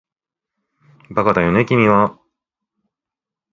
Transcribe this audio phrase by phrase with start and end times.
[1.11, 2.19] バカだよね君は